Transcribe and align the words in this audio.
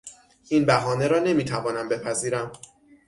این 0.49 0.65
بهانه 0.65 1.07
را 1.07 1.19
نمیتوانم 1.19 1.89
بپذیرم. 1.89 2.51